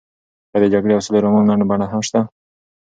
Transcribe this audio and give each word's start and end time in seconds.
ایا 0.53 0.59
د 0.63 0.65
جګړې 0.73 0.93
او 0.95 1.03
سولې 1.05 1.19
رومان 1.23 1.43
لنډه 1.49 1.65
بڼه 1.69 1.85
هم 1.91 2.01
شته؟ 2.07 2.19